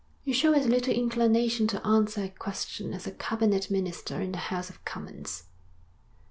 [0.23, 4.39] 'You show as little inclination to answer a question as a cabinet minister in the
[4.49, 5.43] House of Commons.'